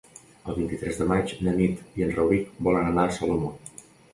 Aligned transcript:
El 0.51 0.55
vint-i-tres 0.59 0.97
de 1.01 1.07
maig 1.11 1.35
na 1.47 1.53
Nit 1.59 1.85
i 2.01 2.07
en 2.07 2.17
Rauric 2.17 2.59
volen 2.69 2.91
anar 2.95 3.07
a 3.11 3.17
Salomó. 3.19 3.53